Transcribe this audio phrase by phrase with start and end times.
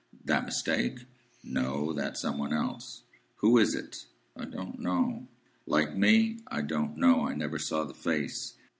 [0.25, 1.05] "That mistake?"
[1.43, 1.93] "No.
[1.93, 3.03] That some one else."
[3.35, 5.27] "Who is it?" "I don't know."
[5.67, 7.27] "Like me?" "I don't know.
[7.27, 8.55] I never saw the face.